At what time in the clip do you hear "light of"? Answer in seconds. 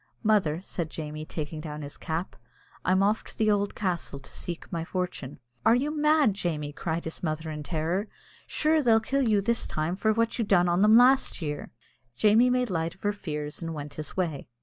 12.71-13.01